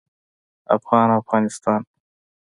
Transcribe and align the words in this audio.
افغان 0.75 1.07
او 1.13 1.19
افغانستان 1.23 1.81